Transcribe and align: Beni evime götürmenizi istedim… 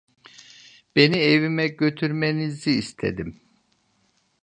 Beni 0.95 1.17
evime 1.17 1.67
götürmenizi 1.67 2.71
istedim… 2.71 3.41